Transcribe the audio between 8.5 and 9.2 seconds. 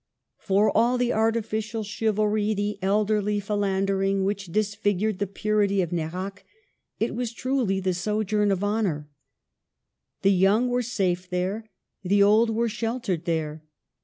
of honor."